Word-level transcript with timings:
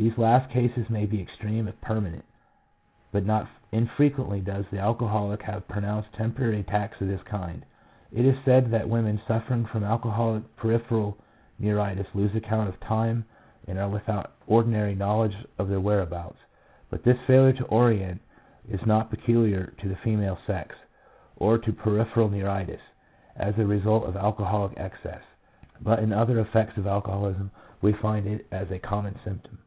These 0.00 0.16
last 0.16 0.50
cases 0.52 0.88
may 0.88 1.06
be 1.06 1.20
extreme 1.20 1.66
if 1.66 1.80
permanent, 1.80 2.24
but 3.10 3.26
not 3.26 3.48
infrequently 3.72 4.38
does 4.40 4.64
the 4.70 4.78
alcoholic 4.78 5.42
have 5.42 5.66
pronounced 5.66 6.12
temporary 6.12 6.60
attacks 6.60 7.00
of 7.00 7.08
this 7.08 7.20
kind. 7.24 7.66
It 8.12 8.24
is 8.24 8.36
said 8.44 8.70
that 8.70 8.88
"women 8.88 9.20
suffering 9.26 9.66
from 9.66 9.82
alcoholic 9.82 10.54
peripheral 10.54 11.18
neuritis 11.58 12.06
lose 12.14 12.32
account 12.36 12.68
of 12.68 12.78
time 12.78 13.24
and 13.66 13.76
are 13.76 13.88
without 13.88 14.34
ordinary 14.46 14.94
knowledge 14.94 15.36
of 15.58 15.68
their 15.68 15.80
where 15.80 16.02
abouts." 16.02 16.36
1 16.90 16.90
But 16.90 17.02
this 17.02 17.18
failure 17.26 17.54
to 17.54 17.66
orientate 17.68 18.20
is 18.70 18.86
not 18.86 19.10
peculiar 19.10 19.74
to 19.78 19.88
the 19.88 19.96
female 19.96 20.38
sex, 20.46 20.76
or 21.34 21.58
to 21.58 21.72
peripheral 21.72 22.28
neuritis 22.28 22.82
as 23.34 23.58
a 23.58 23.66
result 23.66 24.04
of 24.04 24.16
alcoholic 24.16 24.78
excess, 24.78 25.24
but 25.80 25.98
in 25.98 26.12
other 26.12 26.38
effects 26.38 26.76
of 26.76 26.86
alcoholism 26.86 27.50
we 27.82 27.92
find 27.92 28.28
it 28.28 28.46
as 28.52 28.70
a 28.70 28.78
common 28.78 29.18
symptom. 29.24 29.58